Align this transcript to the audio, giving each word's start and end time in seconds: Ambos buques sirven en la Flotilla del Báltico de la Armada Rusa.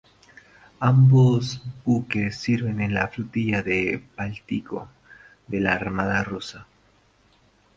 Ambos 0.79 1.61
buques 1.85 2.39
sirven 2.39 2.81
en 2.81 2.95
la 2.95 3.07
Flotilla 3.07 3.61
del 3.61 4.03
Báltico 4.17 4.89
de 5.45 5.59
la 5.59 5.73
Armada 5.73 6.23
Rusa. 6.23 6.65